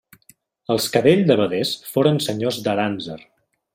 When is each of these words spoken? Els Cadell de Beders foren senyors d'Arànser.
Els 0.75 0.87
Cadell 0.95 1.21
de 1.31 1.37
Beders 1.41 1.73
foren 1.91 2.19
senyors 2.29 2.59
d'Arànser. 2.69 3.19